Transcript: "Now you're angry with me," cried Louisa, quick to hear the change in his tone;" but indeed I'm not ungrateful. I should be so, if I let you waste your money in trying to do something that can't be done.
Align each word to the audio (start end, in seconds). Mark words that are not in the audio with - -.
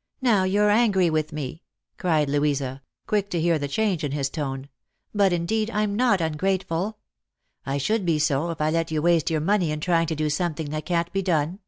"Now 0.20 0.44
you're 0.44 0.68
angry 0.68 1.08
with 1.08 1.32
me," 1.32 1.62
cried 1.96 2.28
Louisa, 2.28 2.82
quick 3.06 3.30
to 3.30 3.40
hear 3.40 3.58
the 3.58 3.68
change 3.68 4.04
in 4.04 4.12
his 4.12 4.28
tone;" 4.28 4.68
but 5.14 5.32
indeed 5.32 5.70
I'm 5.70 5.96
not 5.96 6.20
ungrateful. 6.20 6.98
I 7.64 7.78
should 7.78 8.04
be 8.04 8.18
so, 8.18 8.50
if 8.50 8.60
I 8.60 8.68
let 8.68 8.90
you 8.90 9.00
waste 9.00 9.30
your 9.30 9.40
money 9.40 9.70
in 9.70 9.80
trying 9.80 10.08
to 10.08 10.14
do 10.14 10.28
something 10.28 10.68
that 10.72 10.84
can't 10.84 11.10
be 11.10 11.22
done. 11.22 11.60